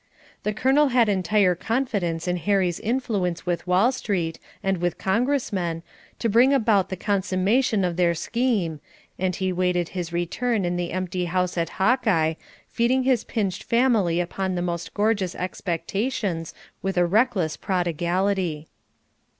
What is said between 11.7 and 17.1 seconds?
Hawkeye, feeding his pinched family upon the most gorgeous expectations with a